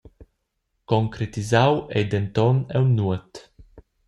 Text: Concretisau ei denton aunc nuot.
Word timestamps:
Concretisau 0.89 1.73
ei 1.95 2.05
denton 2.11 2.57
aunc 2.75 2.91
nuot. 2.97 3.31